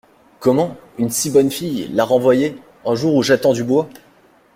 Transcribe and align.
Comment! 0.39 0.75
une 0.97 1.11
si 1.11 1.29
bonne 1.29 1.51
fille! 1.51 1.87
la 1.93 2.03
renvoyer… 2.03 2.57
un 2.85 2.95
jour 2.95 3.13
où 3.13 3.21
j’attends 3.21 3.53
du 3.53 3.63
bois! 3.63 3.87